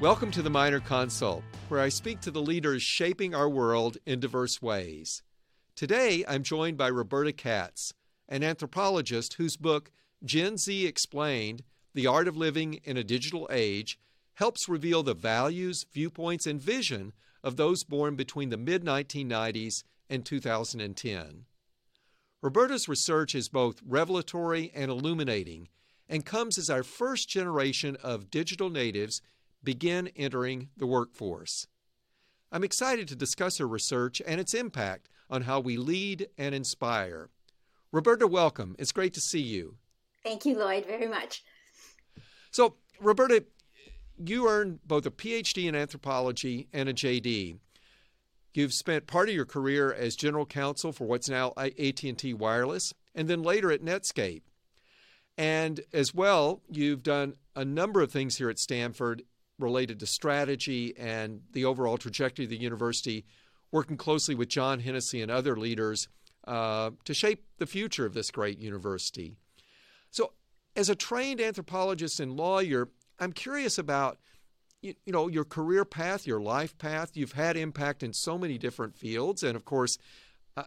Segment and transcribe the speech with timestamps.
[0.00, 4.18] Welcome to the Minor Consult, where I speak to the leaders shaping our world in
[4.18, 5.22] diverse ways.
[5.76, 7.92] Today, I'm joined by Roberta Katz,
[8.26, 9.92] an anthropologist whose book,
[10.24, 13.98] Gen Z Explained The Art of Living in a Digital Age,
[14.36, 17.12] helps reveal the values, viewpoints, and vision
[17.44, 21.44] of those born between the mid 1990s and 2010.
[22.40, 25.68] Roberta's research is both revelatory and illuminating
[26.08, 29.20] and comes as our first generation of digital natives
[29.62, 31.66] begin entering the workforce.
[32.52, 37.28] I'm excited to discuss her research and its impact on how we lead and inspire.
[37.92, 38.74] Roberta, welcome.
[38.78, 39.76] It's great to see you.
[40.24, 41.44] Thank you, Lloyd, very much.
[42.50, 43.44] So, Roberta,
[44.18, 47.58] you earned both a PhD in anthropology and a JD.
[48.52, 53.28] You've spent part of your career as general counsel for what's now AT&T Wireless and
[53.28, 54.42] then later at Netscape.
[55.38, 59.22] And as well, you've done a number of things here at Stanford
[59.60, 63.24] related to strategy and the overall trajectory of the university,
[63.70, 66.08] working closely with John Hennessy and other leaders
[66.46, 69.36] uh, to shape the future of this great university.
[70.10, 70.32] So,
[70.76, 72.88] as a trained anthropologist and lawyer,
[73.18, 74.18] I'm curious about
[74.80, 77.16] you, you know your career path, your life path.
[77.16, 79.98] You've had impact in so many different fields, and of course,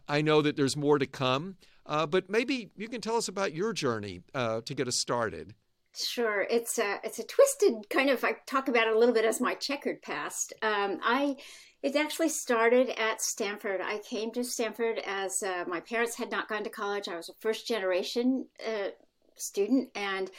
[0.08, 1.58] I know that there's more to come.
[1.86, 5.54] Uh, but maybe you can tell us about your journey uh, to get us started.
[5.96, 8.24] Sure, it's a it's a twisted kind of.
[8.24, 10.54] I talk about it a little bit as my checkered past.
[10.62, 11.36] Um, I
[11.84, 13.80] it actually started at Stanford.
[13.82, 17.08] I came to Stanford as uh, my parents had not gone to college.
[17.08, 18.90] I was a first generation uh,
[19.36, 20.32] student and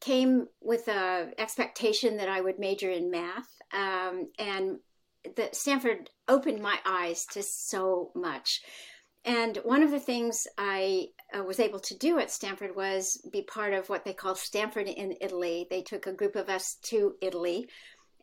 [0.00, 3.48] came with a expectation that I would major in math.
[3.72, 4.78] Um, and
[5.36, 8.62] that Stanford opened my eyes to so much.
[9.24, 13.42] And one of the things I uh, was able to do at Stanford was be
[13.42, 15.66] part of what they call Stanford in Italy.
[15.70, 17.68] They took a group of us to Italy,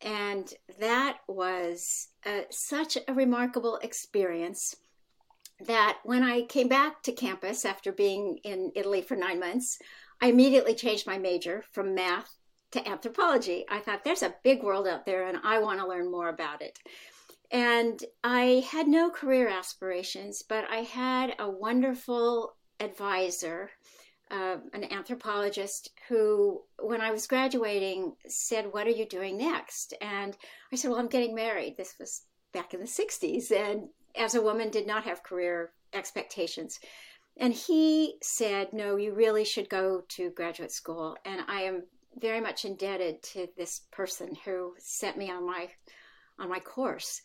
[0.01, 4.75] and that was uh, such a remarkable experience
[5.66, 9.78] that when I came back to campus after being in Italy for nine months,
[10.22, 12.33] I immediately changed my major from math
[12.72, 13.66] to anthropology.
[13.69, 16.62] I thought there's a big world out there and I want to learn more about
[16.62, 16.79] it.
[17.51, 23.72] And I had no career aspirations, but I had a wonderful advisor,
[24.31, 29.94] uh, an anthropologist, who, when I was graduating, said, What are you doing next?
[30.01, 30.38] And
[30.72, 31.78] I said, Well, I'm getting married.
[31.78, 32.23] This was
[32.53, 33.51] back in the 60s.
[33.51, 36.79] And as a woman, did not have career expectations.
[37.38, 41.18] And he said, No, you really should go to graduate school.
[41.25, 41.84] And I am
[42.19, 45.69] very much indebted to this person who set me on my
[46.38, 47.22] on my course.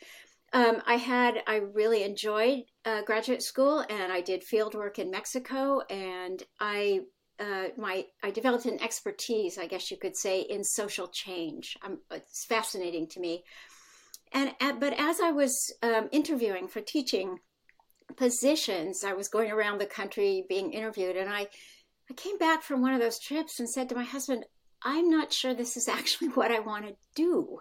[0.55, 5.11] Um, I had I really enjoyed uh, graduate school, and I did field work in
[5.11, 7.01] Mexico, and I
[7.41, 11.77] uh, my I developed an expertise, I guess you could say, in social change.
[11.83, 13.43] Um, it's fascinating to me.
[14.31, 17.41] And at, but as I was um, interviewing for teaching
[18.17, 21.49] positions, I was going around the country being interviewed, and I
[22.09, 24.45] I came back from one of those trips and said to my husband,
[24.85, 27.59] "I'm not sure this is actually what I want to do."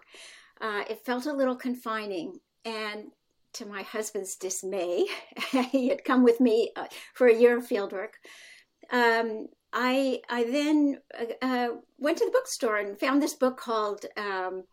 [0.62, 2.40] Uh, it felt a little confining.
[2.66, 3.12] And
[3.54, 5.06] to my husband's dismay,
[5.72, 8.14] he had come with me uh, for a year of fieldwork.
[8.92, 14.06] Um, I I then uh, uh, went to the bookstore and found this book called
[14.18, 14.64] um,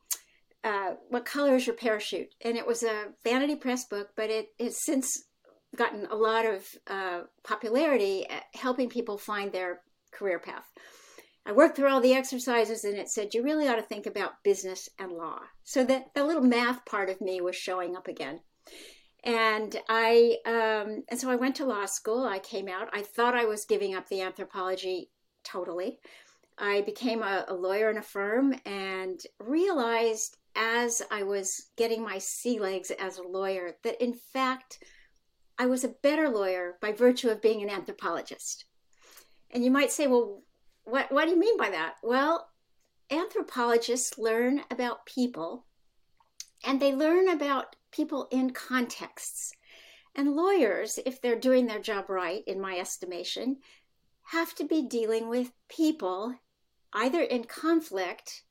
[0.63, 4.49] uh, "What Color Is Your Parachute?" and it was a Vanity Press book, but it
[4.59, 5.25] has since
[5.77, 9.81] gotten a lot of uh, popularity, helping people find their
[10.11, 10.67] career path.
[11.47, 14.43] I worked through all the exercises and it said, you really ought to think about
[14.45, 15.41] business and law.
[15.65, 18.41] So that the little math part of me was showing up again.
[19.25, 22.25] And I, um, and so I went to law school.
[22.25, 22.89] I came out.
[22.93, 25.11] I thought I was giving up the anthropology
[25.45, 25.99] totally.
[26.59, 32.19] I became a, a lawyer in a firm and realized as I was getting my
[32.19, 34.83] sea legs as a lawyer that in fact
[35.59, 38.65] I was a better lawyer by virtue of being an anthropologist.
[39.51, 40.43] And you might say, well,
[40.85, 41.97] what, what do you mean by that?
[42.03, 42.49] Well,
[43.11, 45.67] anthropologists learn about people
[46.65, 49.53] and they learn about people in contexts.
[50.15, 53.59] And lawyers, if they're doing their job right, in my estimation,
[54.25, 56.35] have to be dealing with people
[56.93, 58.43] either in conflict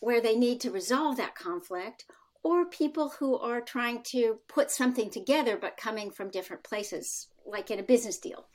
[0.00, 2.04] where they need to resolve that conflict
[2.42, 7.70] or people who are trying to put something together but coming from different places, like
[7.70, 8.46] in a business deal.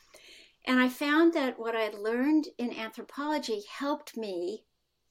[0.68, 4.66] And I found that what I learned in anthropology helped me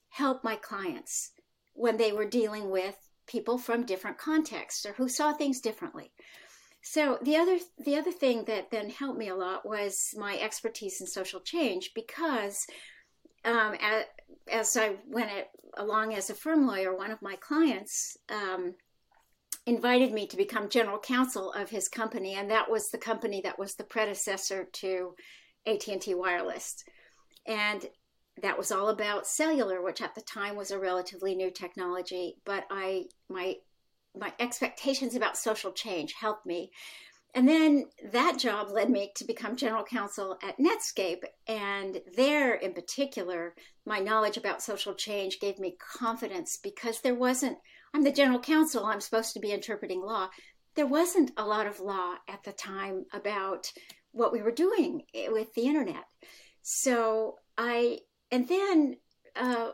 [0.09, 1.31] help my clients
[1.73, 2.95] when they were dealing with
[3.25, 6.11] people from different contexts or who saw things differently.
[6.81, 11.01] So the other the other thing that then helped me a lot was my expertise
[11.01, 12.65] in social change because
[13.43, 14.07] um, at,
[14.51, 15.31] as I went
[15.75, 18.75] along as a firm lawyer, one of my clients um,
[19.65, 23.59] invited me to become general counsel of his company, and that was the company that
[23.59, 25.13] was the predecessor to
[25.67, 26.83] AT&T Wireless.
[27.45, 27.85] And
[28.41, 32.35] that was all about cellular, which at the time was a relatively new technology.
[32.45, 33.55] But I my
[34.15, 36.71] my expectations about social change helped me.
[37.33, 41.23] And then that job led me to become general counsel at Netscape.
[41.47, 43.53] And there, in particular,
[43.85, 47.57] my knowledge about social change gave me confidence because there wasn't,
[47.93, 50.29] I'm the general counsel, I'm supposed to be interpreting law.
[50.75, 53.71] There wasn't a lot of law at the time about
[54.17, 56.05] what we were doing with the internet.
[56.61, 57.99] So I,
[58.31, 58.97] and then
[59.35, 59.71] uh,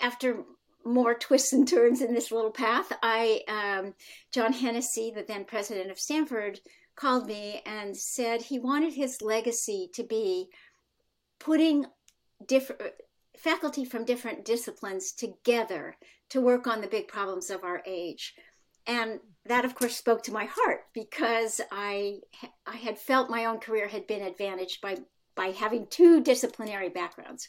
[0.00, 0.44] after
[0.84, 3.94] more twists and turns in this little path, I, um,
[4.32, 6.60] John Hennessy, the then president of Stanford,
[6.96, 10.48] called me and said he wanted his legacy to be
[11.40, 11.86] putting
[12.46, 12.82] different
[13.36, 15.96] faculty from different disciplines together
[16.30, 18.34] to work on the big problems of our age.
[18.86, 22.20] And that, of course, spoke to my heart because I
[22.66, 24.98] I had felt my own career had been advantaged by
[25.34, 27.48] by having two disciplinary backgrounds.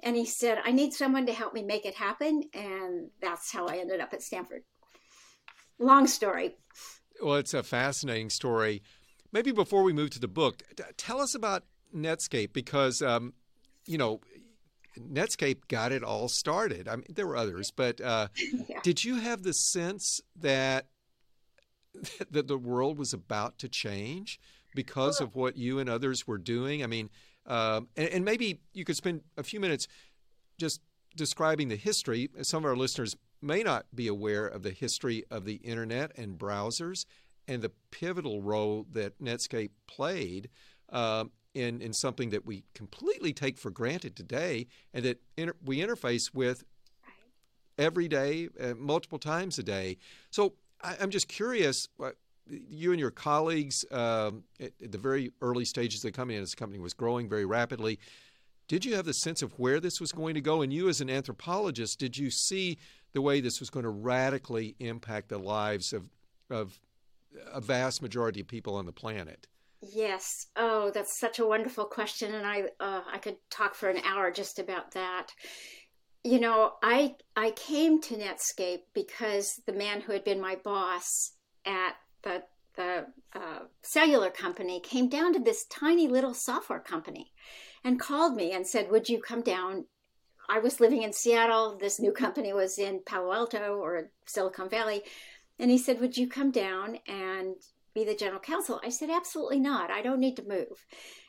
[0.00, 2.44] And he said, I need someone to help me make it happen.
[2.54, 4.62] And that's how I ended up at Stanford.
[5.78, 6.56] Long story.
[7.20, 8.82] Well, it's a fascinating story.
[9.32, 10.62] Maybe before we move to the book,
[10.96, 11.64] tell us about
[11.94, 13.34] Netscape because, um,
[13.86, 14.20] you know,
[14.98, 16.88] Netscape got it all started.
[16.88, 18.28] I mean, there were others, but uh,
[18.68, 18.80] yeah.
[18.82, 20.86] did you have the sense that
[22.30, 24.40] that the world was about to change
[24.74, 26.82] because of what you and others were doing?
[26.82, 27.10] I mean,
[27.46, 29.88] um, and, and, maybe you could spend a few minutes
[30.58, 30.80] just
[31.16, 32.28] describing the history.
[32.42, 36.38] Some of our listeners may not be aware of the history of the internet and
[36.38, 37.06] browsers
[37.46, 40.50] and the pivotal role that Netscape played
[40.90, 45.78] um, in, in something that we completely take for granted today and that inter- we
[45.78, 46.64] interface with
[47.78, 49.96] every day, uh, multiple times a day.
[50.30, 51.88] So I, am just curious.
[52.46, 56.42] You and your colleagues um, at, at, the very early stages of the company, and
[56.42, 57.98] this company was growing very rapidly.
[58.68, 60.62] Did you have the sense of where this was going to go?
[60.62, 62.78] And you, as an anthropologist, did you see
[63.12, 66.04] the way this was going to radically impact the lives of,
[66.50, 66.78] of
[67.52, 69.46] a vast majority of people on the planet?
[69.80, 70.46] Yes.
[70.56, 74.30] Oh, that's such a wonderful question, and I uh, I could talk for an hour
[74.32, 75.28] just about that.
[76.24, 81.32] You know, I I came to Netscape because the man who had been my boss
[81.64, 82.42] at the
[82.74, 87.32] the uh, cellular company came down to this tiny little software company
[87.84, 89.86] and called me and said, "Would you come down?"
[90.48, 91.76] I was living in Seattle.
[91.76, 95.02] This new company was in Palo Alto or Silicon Valley,
[95.58, 97.56] and he said, "Would you come down and
[97.94, 99.90] be the general counsel?" I said, "Absolutely not.
[99.90, 100.86] I don't need to move."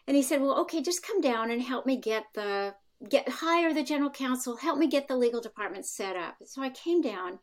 [0.07, 2.75] And he said, "Well, okay, just come down and help me get the
[3.07, 6.69] get hire the general counsel, help me get the legal department set up." So I
[6.69, 7.39] came down,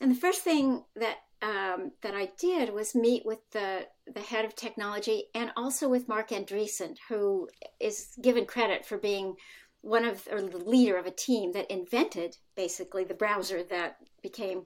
[0.00, 4.44] and the first thing that um, that I did was meet with the the head
[4.44, 7.48] of technology and also with Marc Andreessen, who
[7.80, 9.36] is given credit for being
[9.80, 14.64] one of or the leader of a team that invented basically the browser that became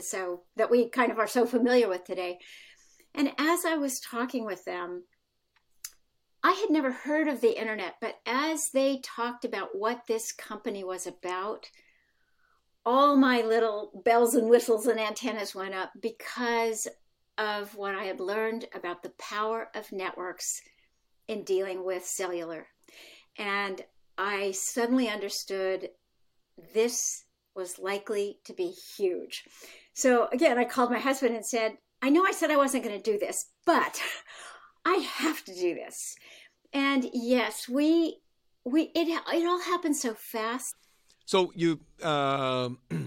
[0.00, 2.38] so that we kind of are so familiar with today.
[3.14, 5.04] And as I was talking with them,
[6.44, 10.84] I had never heard of the internet, but as they talked about what this company
[10.84, 11.70] was about,
[12.84, 16.86] all my little bells and whistles and antennas went up because
[17.38, 20.60] of what I had learned about the power of networks
[21.28, 22.66] in dealing with cellular.
[23.38, 23.80] And
[24.18, 25.88] I suddenly understood
[26.74, 27.24] this
[27.56, 29.44] was likely to be huge.
[29.94, 33.00] So again, I called my husband and said, I know I said I wasn't going
[33.00, 33.98] to do this, but
[34.84, 36.16] I have to do this.
[36.72, 38.18] And yes, we
[38.64, 40.74] we it it all happened so fast
[41.24, 42.70] so you uh,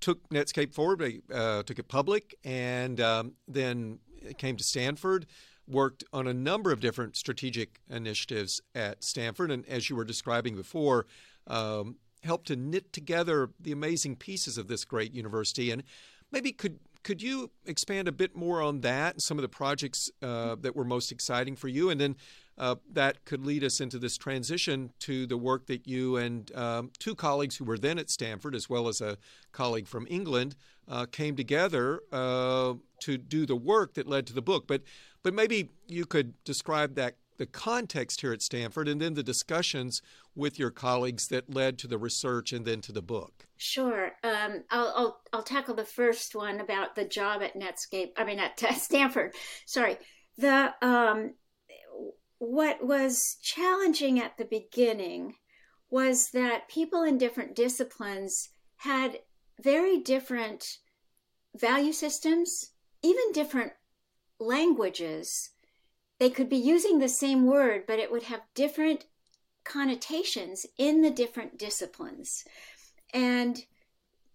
[0.00, 3.98] took Netscape forward, uh, took it public, and um, then
[4.38, 5.26] came to Stanford.
[5.66, 10.56] Worked on a number of different strategic initiatives at Stanford, and as you were describing
[10.56, 11.06] before,
[11.46, 15.70] um, helped to knit together the amazing pieces of this great university.
[15.70, 15.82] And
[16.30, 20.10] maybe could could you expand a bit more on that and some of the projects
[20.22, 22.16] uh, that were most exciting for you, and then
[22.56, 26.90] uh, that could lead us into this transition to the work that you and um,
[26.98, 29.18] two colleagues who were then at Stanford, as well as a
[29.52, 30.56] colleague from England,
[30.88, 34.66] uh, came together uh, to do the work that led to the book.
[34.66, 34.82] But,
[35.22, 40.02] but maybe you could describe that the context here at Stanford and then the discussions
[40.34, 43.46] with your colleagues that led to the research and then to the book.
[43.56, 44.12] Sure.
[44.22, 48.12] Um, I'll, I'll, I'll tackle the first one about the job at Netscape.
[48.16, 49.34] I mean, at Stanford.
[49.66, 49.96] Sorry.
[50.36, 51.34] The um,
[52.38, 55.34] what was challenging at the beginning
[55.90, 58.48] was that people in different disciplines
[58.78, 59.18] had
[59.62, 60.78] very different
[61.56, 62.72] value systems,
[63.02, 63.72] even different
[64.40, 65.50] languages.
[66.24, 69.04] They could be using the same word, but it would have different
[69.62, 72.44] connotations in the different disciplines.
[73.12, 73.62] And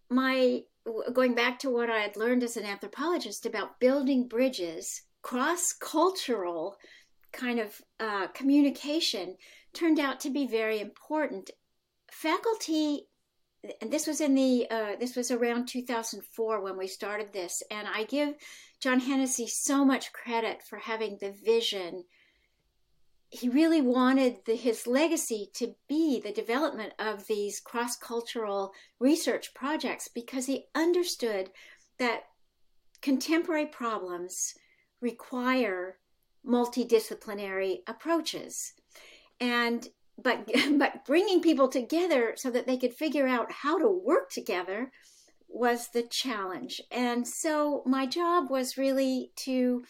[0.08, 0.66] my
[1.12, 6.78] going back to what I had learned as an anthropologist about building bridges, cross cultural
[7.32, 9.36] kind of uh, communication
[9.74, 11.50] turned out to be very important.
[12.12, 13.08] Faculty,
[13.82, 17.88] and this was in the uh, this was around 2004 when we started this, and
[17.88, 18.36] I give
[18.80, 22.06] John Hennessy so much credit for having the vision.
[23.32, 29.54] He really wanted the, his legacy to be the development of these cross cultural research
[29.54, 31.52] projects because he understood
[32.00, 32.24] that
[33.02, 34.56] contemporary problems
[35.00, 35.98] require
[36.46, 38.74] multidisciplinary approaches.
[39.40, 39.88] And
[40.24, 44.92] but but bringing people together so that they could figure out how to work together
[45.48, 49.84] was the challenge and so my job was really to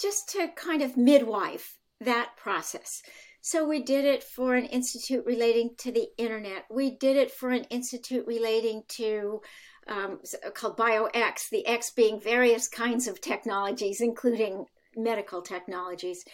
[0.00, 3.02] just to kind of midwife that process.
[3.42, 6.64] So we did it for an institute relating to the internet.
[6.70, 9.40] We did it for an institute relating to
[9.88, 10.20] um,
[10.54, 14.66] called Bio-X, the X being various kinds of technologies, including
[14.96, 16.24] medical technologies.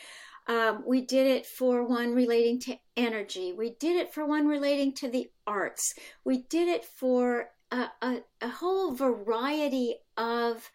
[0.49, 3.53] Um, we did it for one relating to energy.
[3.53, 5.95] We did it for one relating to the arts.
[6.25, 10.71] We did it for a, a, a whole variety of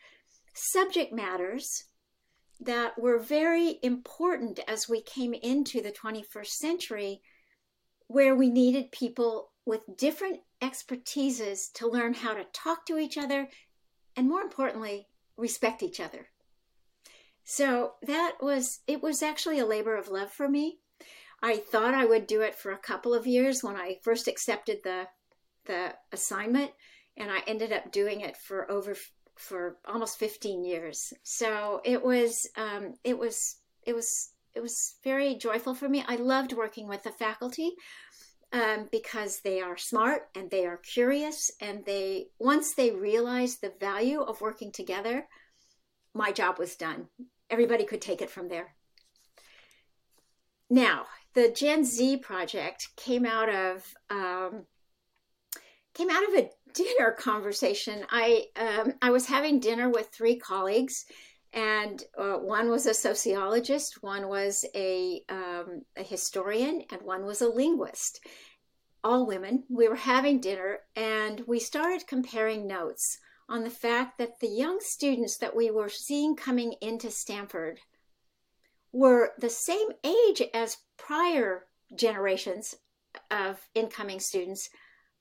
[0.54, 1.86] subject matters
[2.60, 7.22] that were very important as we came into the 21st century,
[8.08, 13.48] where we needed people with different expertises to learn how to talk to each other
[14.16, 16.28] and, more importantly, respect each other.
[17.54, 20.80] So that was, it was actually a labor of love for me.
[21.44, 24.80] I thought I would do it for a couple of years when I first accepted
[24.86, 25.08] the
[25.66, 26.72] the assignment
[27.18, 28.96] and I ended up doing it for over
[29.36, 31.12] for almost 15 years.
[31.24, 36.06] So it was um, it was it was it was very joyful for me.
[36.08, 37.72] I loved working with the faculty
[38.54, 43.74] um, because they are smart and they are curious and they once they realize the
[43.78, 45.28] value of working together,
[46.14, 47.08] my job was done.
[47.52, 48.74] Everybody could take it from there.
[50.70, 54.66] Now, the Gen Z project came out of um,
[55.94, 58.06] came out of a dinner conversation.
[58.10, 61.06] I um, I was having dinner with three colleagues,
[61.52, 67.42] and uh, one was a sociologist, one was a um, a historian, and one was
[67.42, 68.26] a linguist.
[69.04, 69.64] All women.
[69.68, 73.18] We were having dinner, and we started comparing notes
[73.52, 77.80] on the fact that the young students that we were seeing coming into Stanford
[78.94, 82.76] were the same age as prior generations
[83.30, 84.70] of incoming students,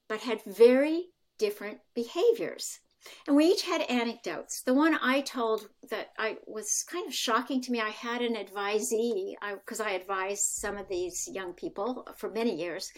[0.08, 1.06] but had very
[1.38, 2.78] different behaviors.
[3.26, 4.62] And we each had anecdotes.
[4.62, 8.36] The one I told that I was kind of shocking to me, I had an
[8.36, 12.92] advisee because I, I advised some of these young people for many years.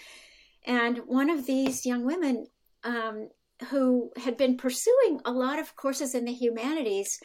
[0.67, 2.47] And one of these young women
[2.85, 3.29] um,
[3.71, 7.19] who had been pursuing a lot of courses in the humanities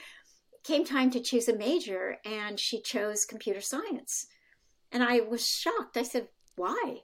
[0.63, 4.27] came time to choose a major and she chose computer science.
[4.91, 5.97] And I was shocked.
[5.97, 6.97] I said, Why?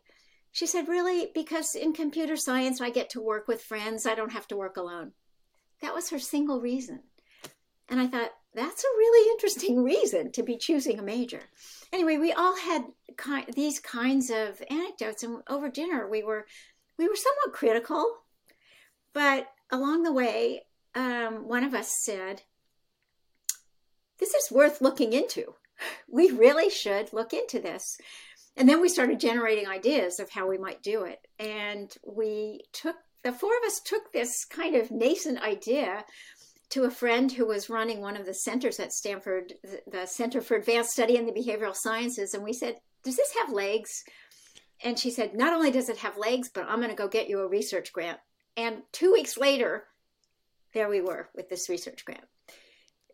[0.51, 1.31] She said, Really?
[1.33, 4.05] Because in computer science, I get to work with friends.
[4.05, 5.13] I don't have to work alone.
[5.81, 7.01] That was her single reason.
[7.89, 11.41] And I thought, that's a really interesting reason to be choosing a major.
[11.91, 12.83] Anyway, we all had
[13.17, 16.45] ki- these kinds of anecdotes, and over dinner we were
[16.97, 18.22] we were somewhat critical,
[19.13, 20.65] but along the way,
[20.95, 22.43] um, one of us said,
[24.19, 25.55] "This is worth looking into.
[26.07, 27.97] We really should look into this."
[28.55, 31.27] And then we started generating ideas of how we might do it.
[31.39, 36.05] And we took, the four of us took this kind of nascent idea
[36.69, 39.53] to a friend who was running one of the centers at Stanford,
[39.91, 42.33] the Center for Advanced Study in the Behavioral Sciences.
[42.33, 44.03] And we said, Does this have legs?
[44.83, 47.29] And she said, Not only does it have legs, but I'm going to go get
[47.29, 48.19] you a research grant.
[48.55, 49.85] And two weeks later,
[50.73, 52.25] there we were with this research grant.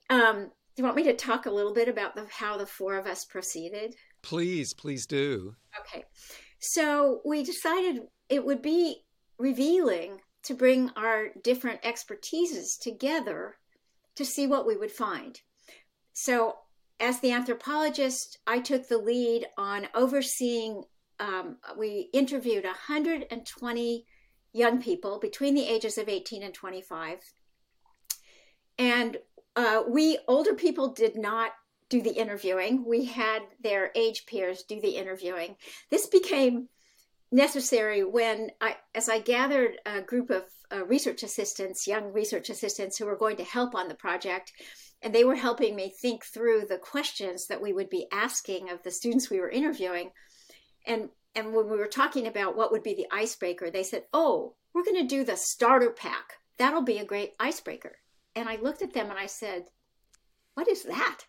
[0.10, 2.98] Um, do you want me to talk a little bit about the, how the four
[2.98, 3.96] of us proceeded?
[4.22, 5.56] Please, please do.
[5.80, 6.06] Okay.
[6.60, 9.04] So we decided it would be
[9.38, 13.56] revealing to bring our different expertises together
[14.16, 15.40] to see what we would find.
[16.14, 16.56] So,
[17.00, 20.84] as the anthropologist, I took the lead on overseeing.
[21.20, 24.06] Um, we interviewed 120
[24.54, 27.20] young people between the ages of 18 and 25.
[28.78, 29.18] And
[29.56, 31.52] uh, we older people did not
[31.90, 32.86] do the interviewing.
[32.86, 35.56] We had their age peers do the interviewing.
[35.90, 36.70] This became
[37.32, 42.98] necessary when I, as I gathered a group of uh, research assistants, young research assistants
[42.98, 44.52] who were going to help on the project,
[45.02, 48.84] and they were helping me think through the questions that we would be asking of
[48.84, 50.12] the students we were interviewing.
[50.86, 54.56] And and when we were talking about what would be the icebreaker, they said, "Oh,
[54.74, 56.34] we're going to do the starter pack.
[56.58, 57.98] That'll be a great icebreaker."
[58.36, 59.70] And I looked at them and I said,
[60.54, 61.26] "What is that?"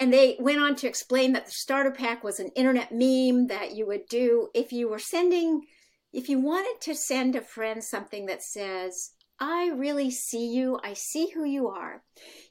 [0.00, 3.74] And they went on to explain that the starter pack was an internet meme that
[3.74, 5.66] you would do if you were sending,
[6.12, 10.94] if you wanted to send a friend something that says, I really see you, I
[10.94, 12.02] see who you are.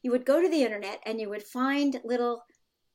[0.02, 2.44] You would go to the internet and you would find little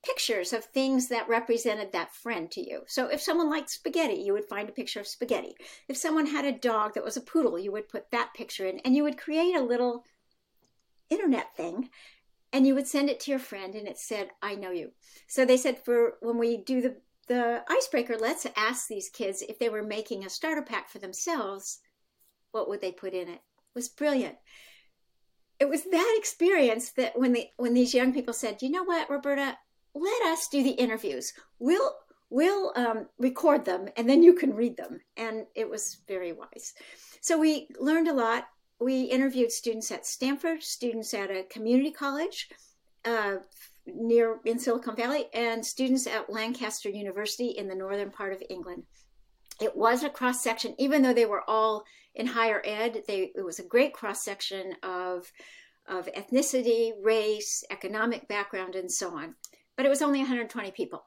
[0.04, 2.82] pictures of things that represented that friend to you.
[2.86, 5.54] So if someone liked spaghetti, you would find a picture of spaghetti.
[5.88, 8.80] If someone had a dog that was a poodle, you would put that picture in
[8.80, 10.04] and you would create a little
[11.12, 11.90] internet thing
[12.52, 14.90] and you would send it to your friend and it said i know you
[15.26, 16.96] so they said for when we do the
[17.28, 21.80] the icebreaker let's ask these kids if they were making a starter pack for themselves
[22.50, 24.36] what would they put in it, it was brilliant
[25.58, 29.08] it was that experience that when they when these young people said you know what
[29.08, 29.56] roberta
[29.94, 31.94] let us do the interviews we'll
[32.30, 36.72] we'll um, record them and then you can read them and it was very wise
[37.20, 38.46] so we learned a lot
[38.82, 42.48] we interviewed students at Stanford, students at a community college
[43.04, 43.36] uh,
[43.86, 48.84] near in Silicon Valley, and students at Lancaster University in the northern part of England.
[49.60, 51.84] It was a cross section, even though they were all
[52.14, 53.04] in higher ed.
[53.06, 55.30] They, it was a great cross section of
[55.88, 59.34] of ethnicity, race, economic background, and so on.
[59.76, 61.04] But it was only 120 people.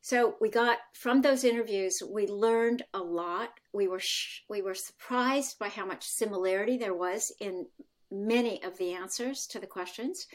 [0.00, 3.50] So we got from those interviews, we learned a lot.
[3.72, 7.66] We were sh- we were surprised by how much similarity there was in
[8.10, 10.26] many of the answers to the questions.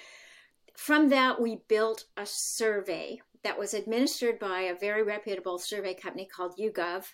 [0.75, 6.25] From that, we built a survey that was administered by a very reputable survey company
[6.25, 7.05] called YouGov.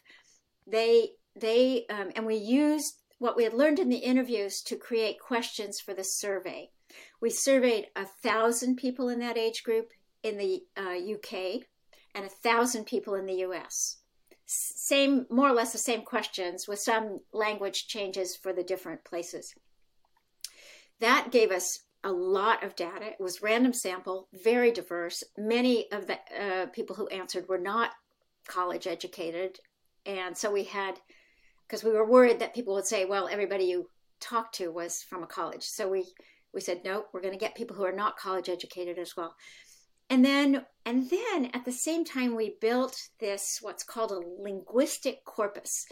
[0.65, 5.19] They they um, and we used what we had learned in the interviews to create
[5.19, 6.71] questions for the survey.
[7.21, 9.91] We surveyed a thousand people in that age group
[10.23, 11.63] in the uh, UK
[12.15, 13.97] and a thousand people in the US.
[14.45, 19.53] Same, more or less the same questions with some language changes for the different places.
[20.99, 23.08] That gave us a lot of data.
[23.08, 25.23] It was random sample, very diverse.
[25.38, 27.91] Many of the uh, people who answered were not
[28.47, 29.60] college educated.
[30.05, 30.99] And so we had,
[31.67, 35.23] because we were worried that people would say, well, everybody you talked to was from
[35.23, 35.63] a college.
[35.63, 36.05] So we,
[36.53, 39.36] we said, no, we're going to get people who are not college educated as well
[40.10, 45.24] and then and then at the same time we built this what's called a linguistic
[45.26, 45.86] corpus.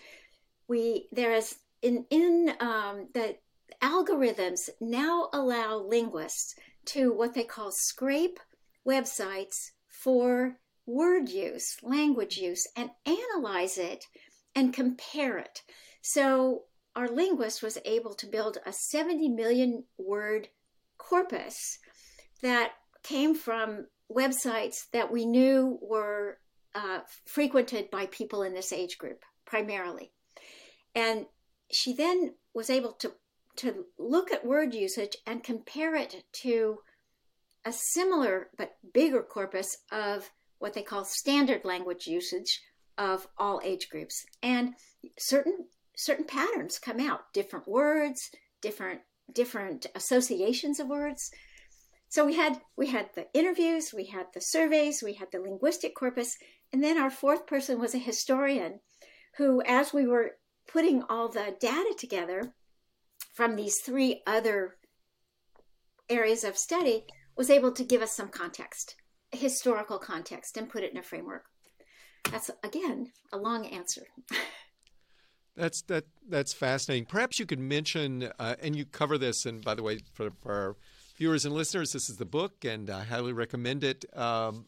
[0.67, 3.37] We there is in in um, the
[3.81, 8.39] algorithms now allow linguists to what they call scrape
[8.87, 14.05] websites for word use language use and analyze it
[14.55, 15.61] and compare it.
[16.01, 16.63] So
[16.95, 20.47] our linguist was able to build a 70 million word
[20.97, 21.77] corpus
[22.41, 22.71] that
[23.03, 26.37] came from websites that we knew were
[26.75, 30.11] uh, frequented by people in this age group primarily.
[30.95, 31.25] And
[31.71, 33.13] she then was able to,
[33.57, 36.79] to look at word usage and compare it to
[37.65, 42.61] a similar but bigger corpus of what they call standard language usage
[42.97, 44.25] of all age groups.
[44.41, 44.75] And
[45.19, 45.65] certain
[45.95, 48.29] certain patterns come out, different words,
[48.61, 49.01] different
[49.33, 51.31] different associations of words,
[52.17, 55.93] so we had we had the interviews, we had the surveys, we had the linguistic
[55.93, 56.35] corpus,
[56.73, 58.79] and then our fourth person was a historian
[59.37, 60.31] who as we were
[60.67, 62.53] putting all the data together
[63.35, 64.77] from these three other
[66.09, 68.95] areas of study was able to give us some context,
[69.31, 71.43] historical context and put it in a framework.
[72.31, 74.07] That's again a long answer.
[75.55, 76.05] That's that.
[76.27, 77.05] That's fascinating.
[77.05, 79.45] Perhaps you could mention, uh, and you cover this.
[79.45, 80.77] And by the way, for, for
[81.17, 84.05] viewers and listeners, this is the book, and I highly recommend it.
[84.15, 84.65] Um,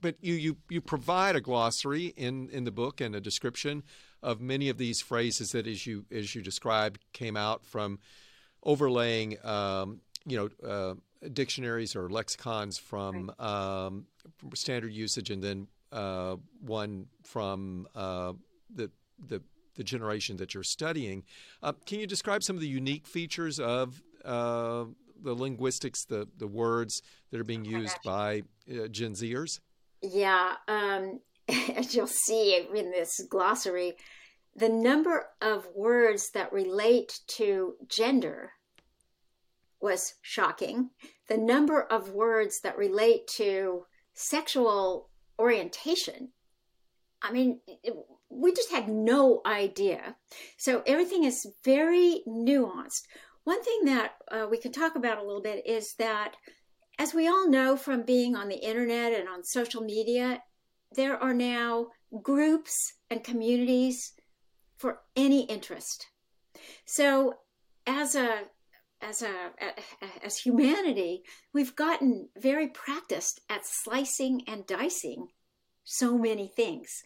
[0.00, 3.82] but you, you you provide a glossary in, in the book and a description
[4.22, 7.98] of many of these phrases that, as you as you described, came out from
[8.62, 10.94] overlaying, um, you know, uh,
[11.32, 14.06] dictionaries or lexicons from, um,
[14.54, 18.32] standard usage, and then uh, one from uh,
[18.74, 18.90] the
[19.28, 19.42] the
[19.76, 21.22] the generation that you're studying.
[21.62, 24.84] Uh, can you describe some of the unique features of uh,
[25.22, 29.60] the linguistics, the the words that are being oh used by uh, Gen Zers?
[30.02, 31.20] Yeah, um,
[31.76, 33.94] as you'll see in this glossary,
[34.54, 38.52] the number of words that relate to gender
[39.80, 40.90] was shocking.
[41.28, 46.30] The number of words that relate to sexual orientation
[47.22, 47.94] I mean, it,
[48.28, 50.16] we just had no idea.
[50.56, 53.06] So everything is very nuanced.
[53.46, 56.34] One thing that uh, we can talk about a little bit is that,
[56.98, 60.42] as we all know from being on the internet and on social media,
[60.96, 61.86] there are now
[62.24, 64.14] groups and communities
[64.78, 66.08] for any interest.
[66.86, 67.34] So,
[67.86, 68.40] as a
[69.00, 69.52] as a
[70.24, 71.22] as humanity,
[71.54, 75.28] we've gotten very practiced at slicing and dicing
[75.84, 77.04] so many things.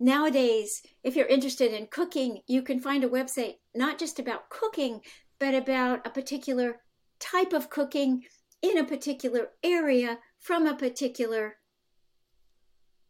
[0.00, 5.02] Nowadays, if you're interested in cooking, you can find a website not just about cooking,
[5.42, 6.76] but about a particular
[7.18, 8.22] type of cooking
[8.62, 11.56] in a particular area from a particular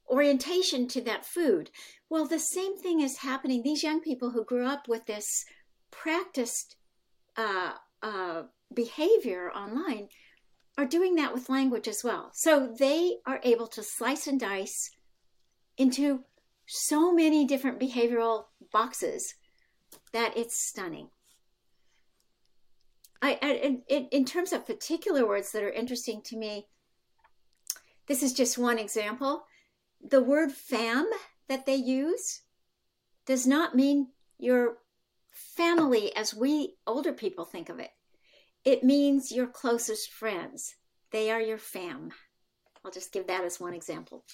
[0.09, 1.69] orientation to that food.
[2.09, 3.63] Well, the same thing is happening.
[3.63, 5.45] These young people who grew up with this
[5.91, 6.77] practiced
[7.37, 10.09] uh, uh, behavior online
[10.79, 12.31] are doing that with language as well.
[12.33, 14.91] So they are able to slice and dice
[15.77, 16.25] into
[16.65, 19.35] so many different behavioral boxes
[20.15, 21.11] that it's stunning.
[23.23, 26.67] I, in, in terms of particular words that are interesting to me,
[28.09, 29.45] this is just one example.
[30.03, 31.09] The word fam
[31.49, 32.43] that they use
[33.25, 34.09] does not mean
[34.39, 34.79] your
[35.31, 37.91] family as we older people think of it.
[38.65, 40.75] It means your closest friends.
[41.13, 42.11] They are your fam.
[42.85, 44.25] I'll just give that as one example.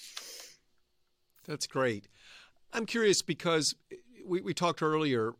[1.45, 2.07] That's great.
[2.73, 3.75] I'm curious because
[4.25, 5.33] we, we talked earlier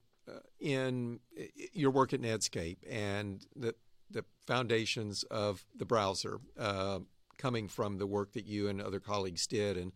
[0.60, 1.20] in
[1.74, 3.76] your work at Netscape and the,
[4.10, 7.00] the foundations of the browser uh,
[7.38, 9.92] coming from the work that you and other colleagues did and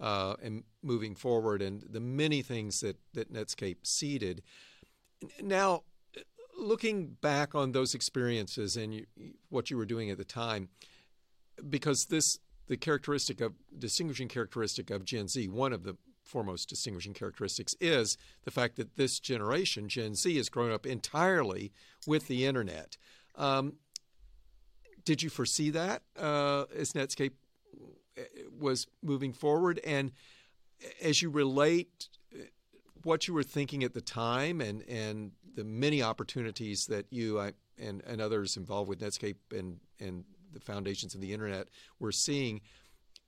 [0.00, 4.42] uh, and moving forward and the many things that, that Netscape seeded.
[5.42, 5.82] Now,
[6.58, 9.06] looking back on those experiences and you,
[9.50, 10.70] what you were doing at the time,
[11.68, 15.96] because this the characteristic of distinguishing characteristic of Gen Z, one of the
[16.30, 21.72] foremost distinguishing characteristics is the fact that this generation, Gen Z, has grown up entirely
[22.06, 22.96] with the internet.
[23.34, 23.74] Um,
[25.04, 27.32] did you foresee that uh, as Netscape
[28.18, 28.22] uh,
[28.58, 29.80] was moving forward?
[29.84, 30.12] And
[31.02, 32.44] as you relate uh,
[33.02, 37.50] what you were thinking at the time and, and the many opportunities that you uh,
[37.78, 42.60] and, and others involved with Netscape and, and the foundations of the internet we're seeing.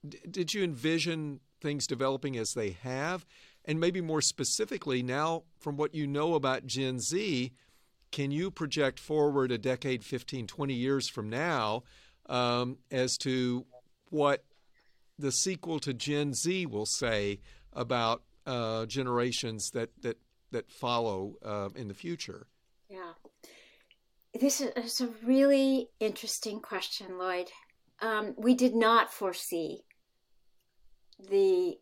[0.07, 3.25] D- did you envision things developing as they have?
[3.65, 7.53] And maybe more specifically, now from what you know about Gen Z,
[8.11, 11.83] can you project forward a decade, 15, 20 years from now
[12.27, 13.65] um, as to
[14.09, 14.43] what
[15.17, 17.39] the sequel to Gen Z will say
[17.71, 20.17] about uh, generations that, that,
[20.51, 22.47] that follow uh, in the future?
[22.89, 23.13] Yeah
[24.39, 27.51] this is a really interesting question, Lloyd.
[28.01, 29.83] Um, we did not foresee
[31.29, 31.77] the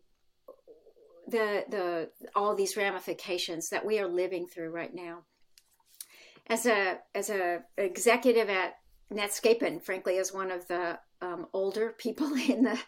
[1.28, 5.20] the the all these ramifications that we are living through right now.
[6.48, 8.74] As a as a executive at
[9.12, 12.78] Netscape, and frankly, as one of the um, older people in the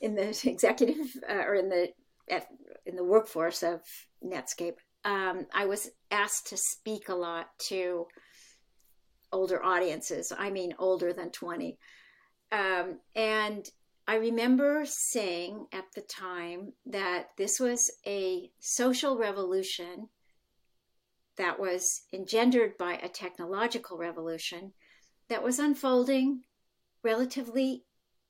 [0.00, 1.88] in the executive uh, or in the
[2.28, 2.46] at,
[2.84, 3.80] in the workforce of
[4.24, 8.06] Netscape, um, I was asked to speak a lot to
[9.32, 10.32] older audiences.
[10.36, 11.78] I mean, older than 20.
[12.52, 13.68] Um, and
[14.08, 20.08] I remember saying at the time that this was a social revolution
[21.36, 24.72] that was engendered by a technological revolution
[25.28, 26.42] that was unfolding
[27.02, 27.84] relatively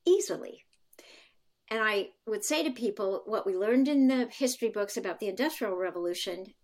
[0.07, 0.65] easily.
[1.69, 5.29] And I would say to people what we learned in the history books about the
[5.29, 6.55] Industrial Revolution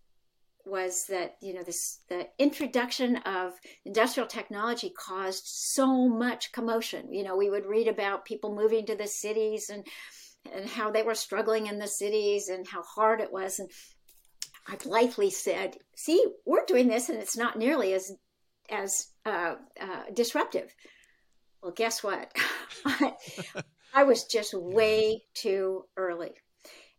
[0.65, 3.53] was that you know this the introduction of
[3.85, 7.11] industrial technology caused so much commotion.
[7.13, 9.85] You know we would read about people moving to the cities and
[10.53, 13.59] and how they were struggling in the cities and how hard it was.
[13.59, 13.69] And
[14.65, 18.13] i blithely said see we're doing this and it's not nearly as
[18.69, 20.73] as uh, uh, disruptive.
[21.61, 22.31] Well guess what?
[22.85, 23.13] I,
[23.93, 26.31] I was just way too early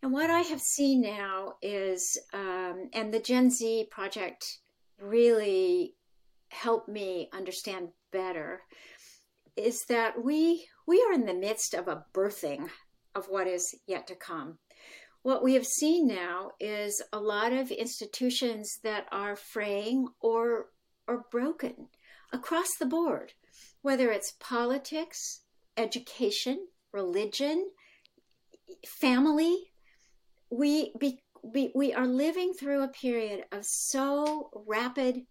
[0.05, 4.59] and what I have seen now is, um, and the Gen Z project
[5.01, 5.95] really
[6.51, 8.61] helped me understand better,
[9.57, 12.69] is that we we are in the midst of a birthing
[13.15, 14.59] of what is yet to come.
[15.23, 20.67] What we have seen now is a lot of institutions that are fraying or
[21.09, 21.89] or broken
[22.31, 23.33] across the board,
[23.81, 25.41] whether it's politics,
[25.79, 27.71] education, religion,
[28.87, 29.71] family,
[30.57, 35.23] we be, we, we are living through a period of so rapid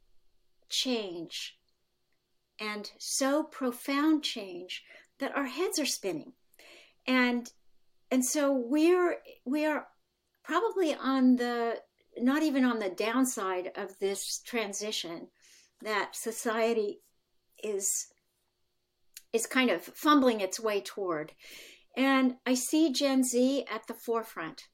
[0.70, 1.58] change
[2.60, 4.84] and so profound change
[5.20, 6.34] that our heads are spinning
[7.08, 7.52] and
[8.12, 9.88] and so we're we are
[10.44, 11.76] probably on the
[12.18, 15.28] not even on the downside of this transition
[15.82, 17.00] that society
[17.64, 18.08] is
[19.34, 21.32] is kind of fumbling its way toward.
[21.98, 24.68] And I see Gen Z at the forefront.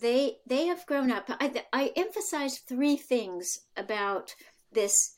[0.00, 1.24] They they have grown up.
[1.28, 4.34] I, I emphasize three things about
[4.72, 5.16] this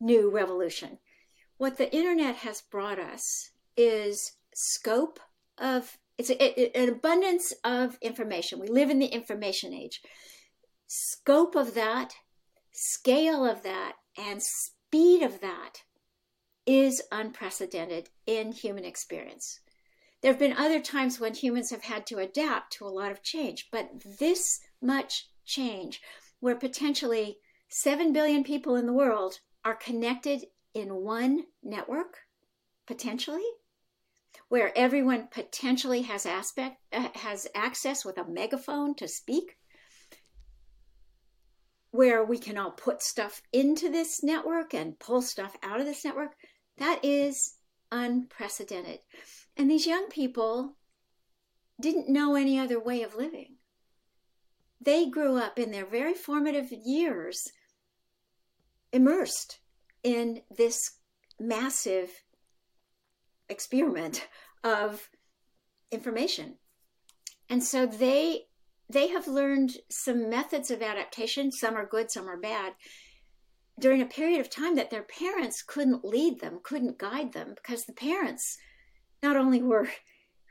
[0.00, 0.98] new revolution.
[1.58, 5.20] What the internet has brought us is scope
[5.58, 8.58] of it's a, an abundance of information.
[8.58, 10.00] We live in the information age.
[10.86, 12.14] Scope of that,
[12.72, 15.82] scale of that, and speed of that
[16.64, 19.60] is unprecedented in human experience.
[20.26, 23.22] There have been other times when humans have had to adapt to a lot of
[23.22, 26.02] change, but this much change,
[26.40, 32.22] where potentially 7 billion people in the world are connected in one network,
[32.88, 33.46] potentially,
[34.48, 39.56] where everyone potentially has aspect uh, has access with a megaphone to speak
[41.92, 46.04] where we can all put stuff into this network and pull stuff out of this
[46.04, 46.32] network
[46.78, 47.58] that is
[47.92, 48.98] unprecedented.
[49.56, 50.76] And these young people
[51.80, 53.56] didn't know any other way of living.
[54.80, 57.42] They grew up in their very formative years
[58.92, 59.60] immersed
[60.02, 60.98] in this
[61.40, 62.10] massive
[63.48, 64.28] experiment
[64.62, 65.08] of
[65.90, 66.56] information.
[67.48, 68.42] And so they
[68.88, 72.74] they have learned some methods of adaptation, some are good, some are bad,
[73.80, 77.84] during a period of time that their parents couldn't lead them, couldn't guide them, because
[77.84, 78.56] the parents
[79.22, 79.88] not only were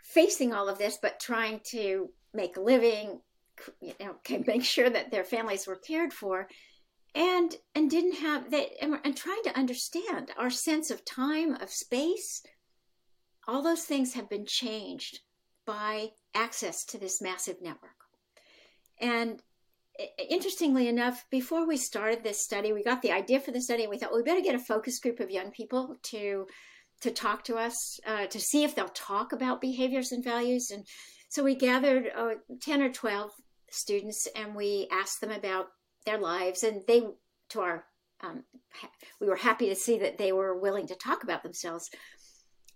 [0.04, 3.22] facing all of this, but trying to make a living,
[3.82, 4.16] you know,
[4.48, 6.48] make sure that their families were cared for,
[7.14, 11.70] and and didn't have they and, and trying to understand our sense of time, of
[11.70, 12.44] space.
[13.48, 15.20] All those things have been changed
[15.66, 17.92] by access to this massive network.
[19.00, 19.42] And
[20.30, 23.90] interestingly enough, before we started this study, we got the idea for the study, and
[23.90, 26.48] we thought well, we better get a focus group of young people to
[27.06, 30.72] to talk to us uh, to see if they'll talk about behaviors and values.
[30.72, 30.84] And
[31.30, 33.32] so we gathered uh, ten or twelve
[33.70, 35.68] students, and we asked them about
[36.06, 37.04] their lives, and they,
[37.50, 37.86] to our,
[38.22, 38.44] um,
[39.22, 41.90] we were happy to see that they were willing to talk about themselves.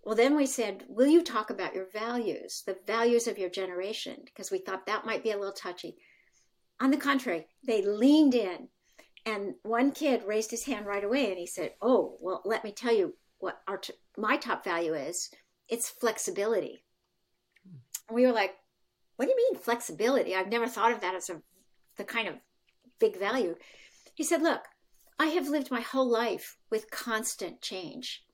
[0.04, 4.16] Well, then we said, Will you talk about your values, the values of your generation?
[4.24, 5.96] Because we thought that might be a little touchy.
[6.80, 8.68] On the contrary, they leaned in.
[9.26, 12.72] And one kid raised his hand right away and he said, Oh, well, let me
[12.72, 13.80] tell you what our
[14.16, 15.30] my top value is
[15.70, 16.84] it's flexibility.
[18.08, 18.56] And we were like,
[19.16, 20.34] What do you mean flexibility?
[20.34, 21.40] I've never thought of that as a,
[21.96, 22.34] the kind of
[22.98, 23.54] big value.
[24.14, 24.62] He said, Look,
[25.18, 28.24] I have lived my whole life with constant change.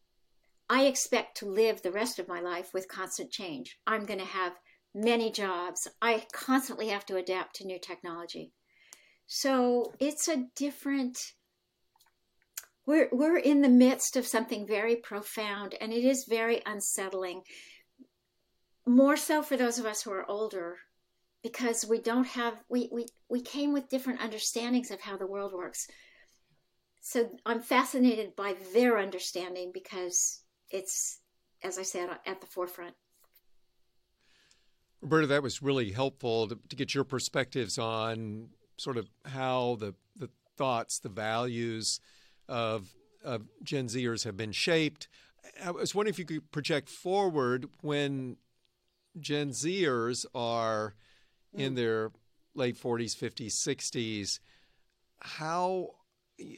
[0.68, 3.78] I expect to live the rest of my life with constant change.
[3.86, 4.54] I'm going to have
[4.94, 5.86] many jobs.
[6.02, 8.52] I constantly have to adapt to new technology.
[9.26, 11.34] So it's a different
[12.86, 17.42] we're we're in the midst of something very profound and it is very unsettling.
[18.86, 20.76] More so for those of us who are older
[21.42, 25.52] because we don't have we we, we came with different understandings of how the world
[25.52, 25.86] works.
[27.00, 31.20] So I'm fascinated by their understanding because it's
[31.62, 32.94] as I said at the forefront.
[35.02, 39.94] Roberta, that was really helpful to, to, get your perspectives on sort of how the,
[40.16, 42.00] the thoughts, the values
[42.48, 45.08] of, of Gen Zers have been shaped.
[45.64, 48.36] I was wondering if you could project forward when
[49.18, 50.94] Gen Zers are
[51.54, 51.76] in mm.
[51.76, 52.10] their
[52.54, 54.40] late 40s, 50s, 60s.
[55.20, 55.90] How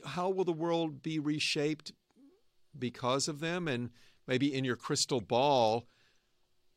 [0.04, 1.92] how will the world be reshaped
[2.76, 3.68] because of them?
[3.68, 3.90] And
[4.26, 5.86] maybe in your crystal ball,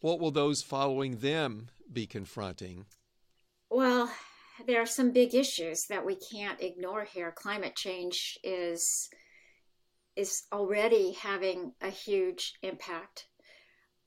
[0.01, 2.85] what will those following them be confronting?
[3.69, 4.11] Well,
[4.67, 7.31] there are some big issues that we can't ignore here.
[7.31, 9.09] Climate change is
[10.15, 13.27] is already having a huge impact.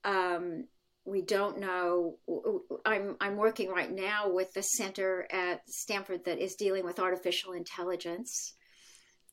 [0.03, 0.67] Um,
[1.03, 2.17] we don't know.
[2.85, 7.53] I'm I'm working right now with the center at Stanford that is dealing with artificial
[7.53, 8.53] intelligence.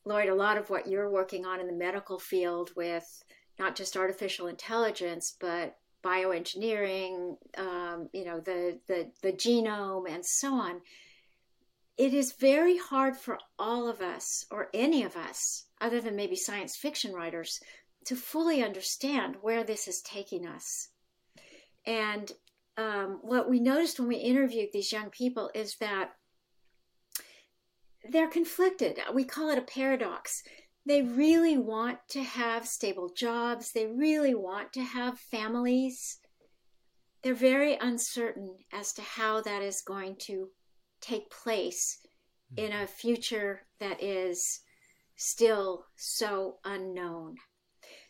[0.05, 3.05] Lloyd, a lot of what you're working on in the medical field with
[3.57, 10.53] not just artificial intelligence, but bioengineering, um, you know, the, the, the genome, and so
[10.53, 10.81] on.
[11.97, 16.35] It is very hard for all of us, or any of us, other than maybe
[16.35, 17.59] science fiction writers,
[18.05, 20.89] to fully understand where this is taking us.
[21.85, 22.31] And
[22.77, 26.11] um, what we noticed when we interviewed these young people is that
[28.09, 28.99] they're conflicted.
[29.13, 30.43] We call it a paradox
[30.85, 36.19] they really want to have stable jobs, they really want to have families.
[37.21, 40.49] They're very uncertain as to how that is going to
[41.03, 41.99] take place
[42.55, 44.61] in a future that is
[45.15, 47.35] still so unknown.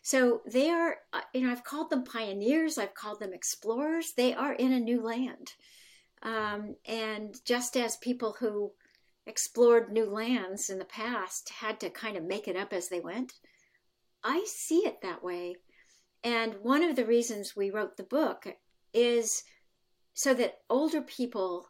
[0.02, 4.12] So they are, uh, you know, I've called them pioneers, I've called them explorers.
[4.12, 5.52] They are in a new land.
[6.22, 8.72] Um, and just as people who
[9.26, 13.00] explored new lands in the past had to kind of make it up as they
[13.00, 13.32] went,
[14.22, 15.56] I see it that way.
[16.22, 18.46] And one of the reasons we wrote the book
[18.92, 19.42] is
[20.14, 21.68] so that older people,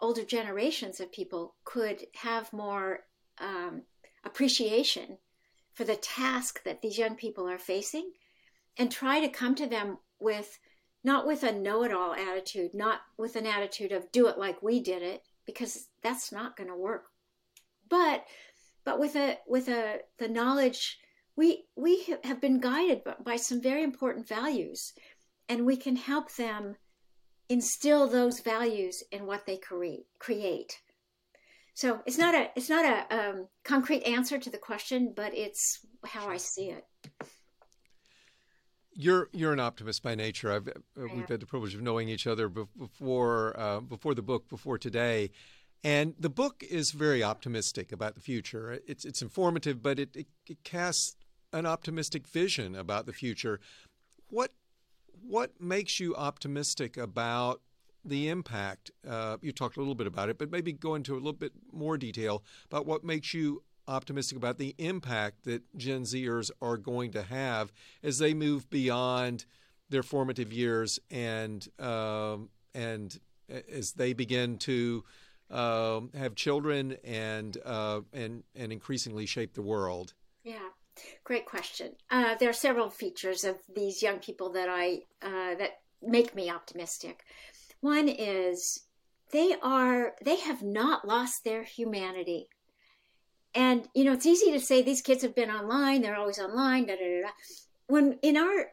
[0.00, 3.00] older generations of people could have more
[3.38, 3.82] um,
[4.24, 5.18] appreciation
[5.72, 8.12] for the task that these young people are facing
[8.76, 10.58] and try to come to them with
[11.04, 15.02] not with a know-it-all attitude not with an attitude of do it like we did
[15.02, 17.06] it because that's not going to work.
[17.88, 18.26] But
[18.84, 20.98] but with a with a the knowledge
[21.36, 24.92] we we have been guided by some very important values
[25.48, 26.76] and we can help them
[27.48, 30.80] instill those values in what they create create
[31.78, 35.86] so it's not a it's not a um, concrete answer to the question, but it's
[36.04, 36.84] how I see it.
[38.92, 40.50] You're you're an optimist by nature.
[40.50, 44.48] I've uh, we've had the privilege of knowing each other before uh, before the book,
[44.48, 45.30] before today,
[45.84, 48.80] and the book is very optimistic about the future.
[48.88, 51.14] It's it's informative, but it, it, it casts
[51.52, 53.60] an optimistic vision about the future.
[54.30, 54.50] What
[55.26, 57.60] what makes you optimistic about
[58.04, 58.90] the impact.
[59.06, 61.52] Uh, you talked a little bit about it, but maybe go into a little bit
[61.72, 67.10] more detail about what makes you optimistic about the impact that Gen Zers are going
[67.12, 69.46] to have as they move beyond
[69.88, 73.18] their formative years and um, and
[73.72, 75.04] as they begin to
[75.50, 80.12] um, have children and uh, and and increasingly shape the world.
[80.44, 80.68] Yeah,
[81.24, 81.92] great question.
[82.10, 86.50] Uh, there are several features of these young people that I uh, that make me
[86.50, 87.24] optimistic.
[87.80, 88.80] One is
[89.32, 92.48] they are they have not lost their humanity.
[93.54, 96.86] And you know, it's easy to say these kids have been online, they're always online,
[96.86, 97.28] da, da, da.
[97.86, 98.68] When in our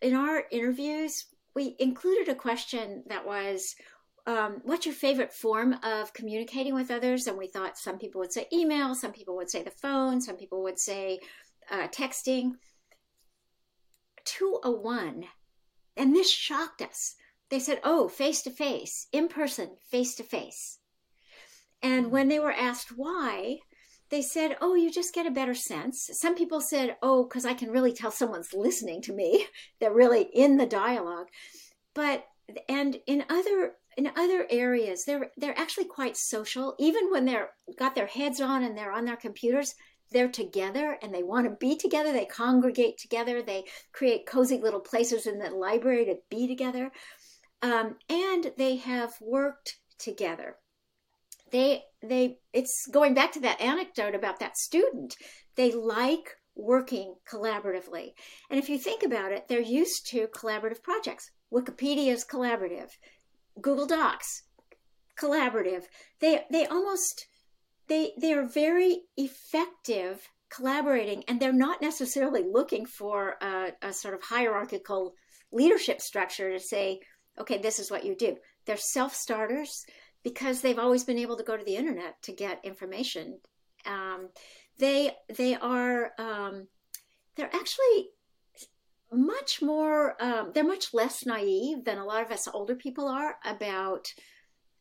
[0.00, 3.74] in our interviews, we included a question that was
[4.26, 7.26] um, what's your favorite form of communicating with others?
[7.26, 10.36] And we thought some people would say email, some people would say the phone, some
[10.36, 11.20] people would say
[11.70, 12.52] uh, texting.
[14.24, 15.24] To a one,
[15.96, 17.16] and this shocked us
[17.50, 20.78] they said, oh, face to face, in person, face to face.
[21.82, 23.58] And when they were asked why,
[24.08, 26.08] they said, oh, you just get a better sense.
[26.12, 29.46] Some people said, oh, because I can really tell someone's listening to me.
[29.80, 31.26] They're really in the dialogue.
[31.94, 32.24] But,
[32.68, 36.76] and in other, in other areas, they're, they're actually quite social.
[36.78, 39.74] Even when they're got their heads on and they're on their computers,
[40.10, 42.12] they're together and they want to be together.
[42.12, 43.42] They congregate together.
[43.42, 46.90] They create cozy little places in the library to be together
[47.62, 50.56] um, and they have worked together.
[51.52, 55.16] They they it's going back to that anecdote about that student.
[55.56, 58.12] They like working collaboratively,
[58.50, 61.30] and if you think about it, they're used to collaborative projects.
[61.52, 62.90] Wikipedia is collaborative,
[63.60, 64.44] Google Docs
[65.20, 65.84] collaborative.
[66.20, 67.26] They they almost
[67.90, 74.14] they they are very effective collaborating, and they're not necessarily looking for a, a sort
[74.14, 75.14] of hierarchical
[75.52, 77.00] leadership structure to say
[77.38, 78.36] okay, this is what you do.
[78.66, 79.84] They're self starters
[80.22, 83.38] because they've always been able to go to the internet to get information.
[83.86, 84.28] Um,
[84.78, 86.68] they they are um,
[87.36, 88.10] they're actually
[89.12, 93.36] much more um, they're much less naive than a lot of us older people are
[93.44, 94.06] about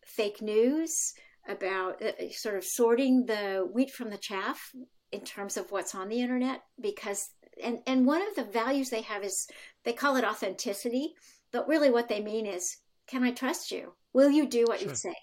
[0.05, 1.13] fake news
[1.49, 4.71] about uh, sort of sorting the wheat from the chaff
[5.11, 7.31] in terms of what's on the internet because
[7.61, 9.47] and and one of the values they have is
[9.83, 11.13] they call it authenticity
[11.51, 13.93] but really, what they mean is, can I trust you?
[14.13, 14.89] Will you do what sure.
[14.89, 15.15] you say?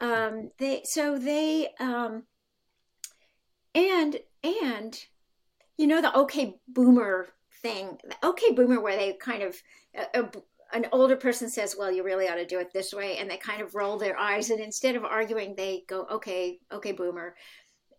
[0.00, 2.24] Um, they so they um,
[3.74, 4.98] and and
[5.78, 7.28] you know the okay boomer
[7.62, 9.56] thing, the okay boomer, where they kind of
[9.94, 10.30] a, a,
[10.72, 13.36] an older person says, "Well, you really ought to do it this way," and they
[13.36, 17.36] kind of roll their eyes, and instead of arguing, they go, "Okay, okay, boomer."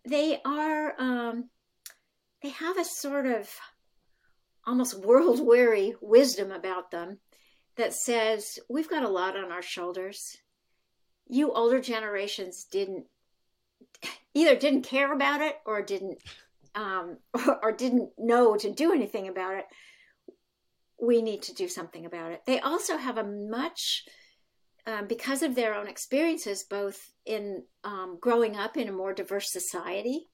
[0.05, 1.49] They are um,
[2.41, 3.49] they have a sort of
[4.65, 7.19] almost world weary wisdom about them
[7.75, 10.37] that says we've got a lot on our shoulders.
[11.27, 13.05] You older generations didn't
[14.33, 16.21] either didn't care about it or didn't
[16.75, 19.65] um, or, or didn't know to do anything about it.
[21.05, 22.41] We need to do something about it.
[22.45, 24.05] They also have a much
[24.85, 29.51] um, because of their own experiences, both in um, growing up in a more diverse
[29.51, 30.27] society,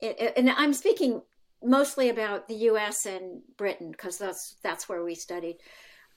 [0.00, 1.22] it, it, and I'm speaking
[1.62, 3.06] mostly about the U.S.
[3.06, 5.56] and Britain because that's that's where we studied.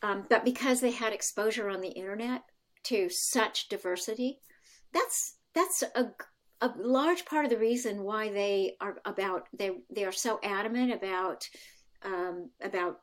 [0.03, 2.43] Um, but because they had exposure on the internet
[2.85, 4.39] to such diversity,
[4.93, 6.11] that's that's a
[6.61, 10.93] a large part of the reason why they are about they they are so adamant
[10.93, 11.47] about
[12.03, 12.99] um, about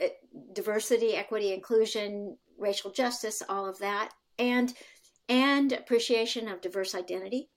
[0.00, 0.06] Uh,
[0.52, 4.74] diversity, equity, inclusion, racial justice, all of that, and
[5.28, 7.48] and appreciation of diverse identity.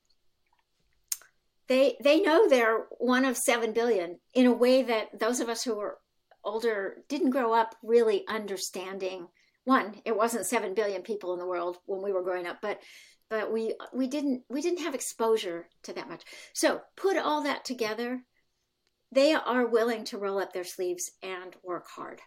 [1.68, 5.64] They they know they're one of seven billion in a way that those of us
[5.64, 6.00] who were
[6.44, 9.28] older didn't grow up really understanding.
[9.66, 12.80] One, it wasn't seven billion people in the world when we were growing up, but
[13.30, 16.24] but we we didn't we didn't have exposure to that much.
[16.54, 18.24] So put all that together,
[19.14, 22.22] they are willing to roll up their sleeves and work hard.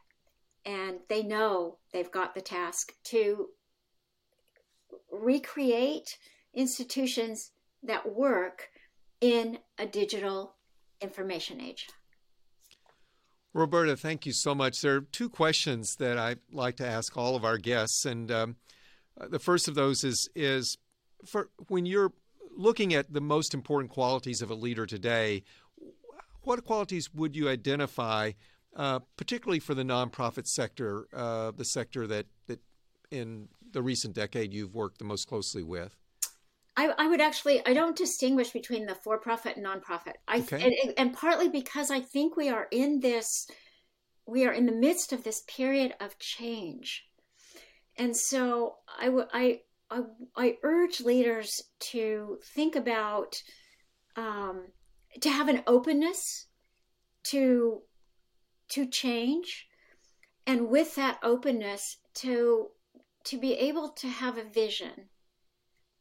[0.65, 3.49] And they know they've got the task to
[5.11, 6.19] recreate
[6.55, 8.69] institutions that work
[9.21, 10.55] in a digital
[11.01, 11.87] information age.
[13.53, 14.81] Roberta, thank you so much.
[14.83, 18.57] There are two questions that I like to ask all of our guests, and um,
[19.17, 20.77] the first of those is is
[21.25, 22.13] for when you're
[22.55, 25.43] looking at the most important qualities of a leader today,
[26.47, 28.33] what qualities would you identify,
[28.75, 32.61] uh, particularly for the nonprofit sector, uh, the sector that, that
[33.11, 35.97] in the recent decade you've worked the most closely with?
[36.77, 40.15] I, I would actually I don't distinguish between the for-profit and nonprofit.
[40.29, 40.63] I okay.
[40.85, 43.47] and, and partly because I think we are in this
[44.27, 47.05] we are in the midst of this period of change,
[47.97, 50.01] and so I would I I,
[50.37, 53.37] I urge leaders to think about,
[54.17, 54.67] um,
[55.21, 56.47] to have an openness
[57.25, 57.83] to
[58.69, 59.69] to change,
[60.47, 62.69] and with that openness to
[63.25, 65.09] to be able to have a vision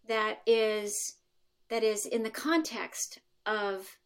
[0.07, 1.15] that is
[1.69, 3.97] that is in the context of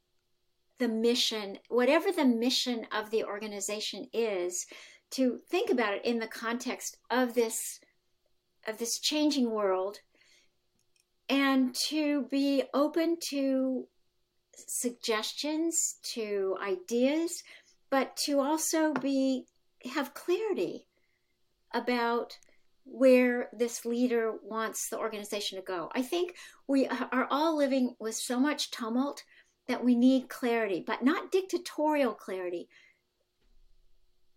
[0.78, 4.66] the mission, whatever the mission of the organization is,
[5.12, 7.80] to think about it in the context of this
[8.68, 10.00] of this changing world
[11.28, 13.88] and to be open to
[14.68, 17.44] suggestions, to ideas,
[17.90, 19.46] but to also be
[19.94, 20.88] have clarity
[21.74, 22.38] about
[22.86, 25.90] where this leader wants the organization to go.
[25.94, 26.36] I think
[26.68, 29.24] we are all living with so much tumult
[29.68, 32.68] that we need clarity, but not dictatorial clarity.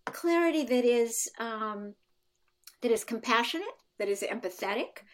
[0.05, 1.95] Clarity that is um,
[2.83, 3.69] that is compassionate,
[3.99, 5.05] that is empathetic,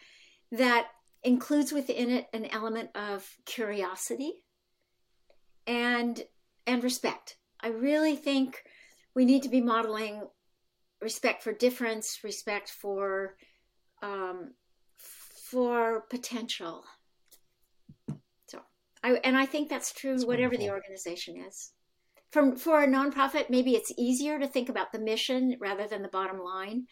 [0.51, 0.87] that
[1.23, 4.43] includes within it an element of curiosity
[5.69, 6.21] and
[6.65, 7.37] and respect.
[7.61, 8.63] I really think
[9.15, 10.23] we need to be modeling
[11.01, 13.35] respect for difference, respect for
[14.01, 14.55] um,
[14.97, 16.83] for potential.
[18.47, 18.59] So,
[19.03, 20.65] I and I think that's true that's whatever wonderful.
[20.65, 21.71] the organization is.
[22.31, 26.09] From for a nonprofit, maybe it's easier to think about the mission rather than the
[26.09, 26.87] bottom line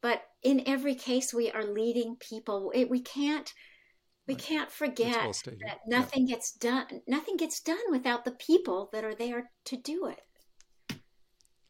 [0.00, 3.52] but in every case we are leading people it, we can't
[4.28, 6.34] we can't forget that nothing yeah.
[6.34, 10.20] gets done nothing gets done without the people that are there to do it.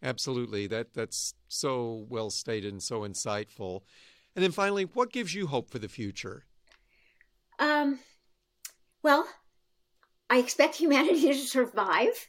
[0.03, 0.67] Absolutely.
[0.67, 3.83] That that's so well stated and so insightful.
[4.35, 6.45] And then finally what gives you hope for the future?
[7.59, 8.01] Um
[9.03, 9.27] well
[10.29, 12.29] i expect humanity to survive.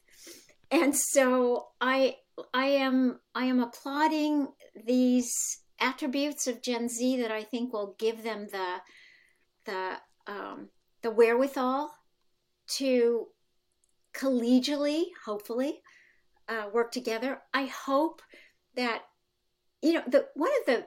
[0.71, 2.17] And so i
[2.53, 4.47] i am i am applauding
[4.86, 5.32] these
[5.82, 8.75] attributes of Gen Z that I think will give them the
[9.65, 9.97] the
[10.30, 10.69] um,
[11.01, 11.91] the wherewithal
[12.67, 13.27] to
[14.13, 15.82] collegially, hopefully,
[16.47, 17.41] uh, work together.
[17.53, 18.21] I hope
[18.75, 19.01] that
[19.82, 20.86] you know the one of the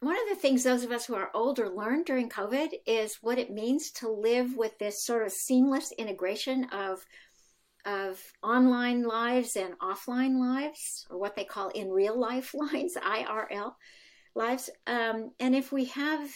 [0.00, 3.38] one of the things those of us who are older learned during COVID is what
[3.38, 7.04] it means to live with this sort of seamless integration of
[7.84, 13.74] of online lives and offline lives, or what they call in real life lives, IRL
[14.34, 14.70] lives.
[14.86, 16.30] Um, and if we have,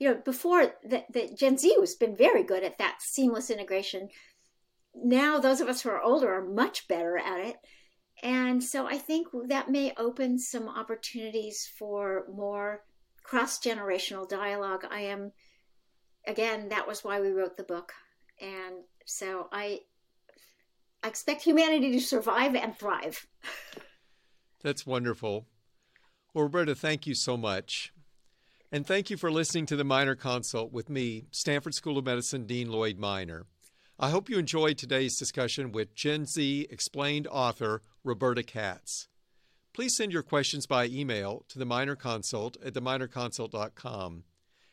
[0.00, 4.08] you know, before the Gen Z has been very good at that seamless integration.
[4.94, 7.56] Now, those of us who are older are much better at it.
[8.22, 12.82] And so I think that may open some opportunities for more
[13.22, 14.86] cross generational dialogue.
[14.90, 15.32] I am,
[16.26, 17.92] again, that was why we wrote the book.
[18.40, 19.80] And so I,
[21.02, 23.26] I expect humanity to survive and thrive.
[24.62, 25.46] That's wonderful.
[26.32, 27.92] Well, Roberta, thank you so much.
[28.72, 32.46] And thank you for listening to the Minor Consult with me, Stanford School of Medicine
[32.46, 33.46] Dean Lloyd Minor.
[33.98, 39.08] I hope you enjoyed today's discussion with Gen Z explained author Roberta Katz.
[39.72, 44.22] Please send your questions by email to the Minor Consult at theminorconsult.com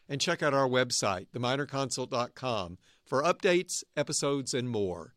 [0.08, 5.16] and check out our website, theminorconsult.com, for updates, episodes, and more.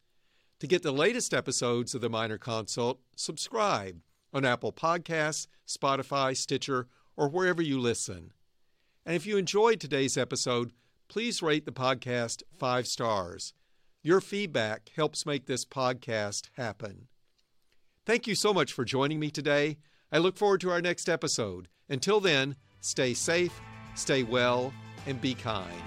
[0.61, 4.01] To get the latest episodes of the Minor Consult, subscribe
[4.33, 8.33] on Apple Podcasts, Spotify, Stitcher, or wherever you listen.
[9.11, 10.70] And if you enjoyed today's episode,
[11.08, 13.54] please rate the podcast five stars.
[14.04, 17.08] Your feedback helps make this podcast happen.
[18.06, 19.78] Thank you so much for joining me today.
[20.12, 21.66] I look forward to our next episode.
[21.88, 23.61] Until then, stay safe,
[23.96, 24.72] stay well,
[25.08, 25.82] and be kind.